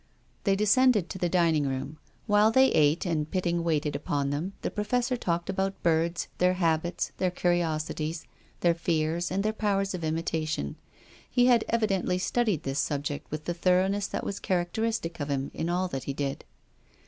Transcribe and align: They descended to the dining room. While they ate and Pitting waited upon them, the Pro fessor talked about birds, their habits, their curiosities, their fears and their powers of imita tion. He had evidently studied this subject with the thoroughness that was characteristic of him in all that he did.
They 0.45 0.55
descended 0.55 1.11
to 1.11 1.19
the 1.19 1.29
dining 1.29 1.67
room. 1.67 1.99
While 2.25 2.49
they 2.49 2.69
ate 2.69 3.05
and 3.05 3.29
Pitting 3.29 3.63
waited 3.63 3.95
upon 3.95 4.31
them, 4.31 4.53
the 4.63 4.71
Pro 4.71 4.83
fessor 4.83 5.15
talked 5.15 5.47
about 5.47 5.83
birds, 5.83 6.27
their 6.39 6.53
habits, 6.55 7.11
their 7.17 7.29
curiosities, 7.29 8.25
their 8.61 8.73
fears 8.73 9.29
and 9.29 9.43
their 9.43 9.53
powers 9.53 9.93
of 9.93 10.01
imita 10.01 10.47
tion. 10.47 10.75
He 11.29 11.45
had 11.45 11.63
evidently 11.69 12.17
studied 12.17 12.63
this 12.63 12.79
subject 12.79 13.29
with 13.29 13.45
the 13.45 13.53
thoroughness 13.53 14.07
that 14.07 14.23
was 14.25 14.39
characteristic 14.39 15.19
of 15.19 15.29
him 15.29 15.51
in 15.53 15.69
all 15.69 15.87
that 15.89 16.05
he 16.05 16.13
did. 16.13 16.45